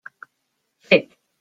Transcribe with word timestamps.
Fet! 0.79 1.15